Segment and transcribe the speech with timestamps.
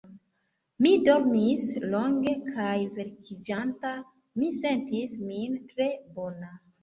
[0.83, 3.93] Mi dormis longe, kaj vekiĝanta
[4.41, 6.53] mi sentis min tre bona.